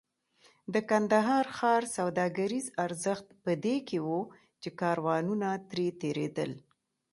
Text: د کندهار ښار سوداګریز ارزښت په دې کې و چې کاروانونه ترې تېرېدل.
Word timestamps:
د 0.73 0.75
کندهار 0.89 1.45
ښار 1.57 1.83
سوداګریز 1.97 2.65
ارزښت 2.85 3.27
په 3.43 3.51
دې 3.65 3.77
کې 3.87 3.97
و 4.07 4.11
چې 4.61 4.69
کاروانونه 4.81 5.47
ترې 5.69 5.87
تېرېدل. 6.01 6.51